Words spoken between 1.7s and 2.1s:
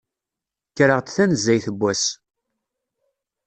n wass.